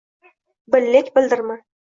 bil, 0.77 0.89
lek 0.97 1.15
bildirma– 1.19 1.61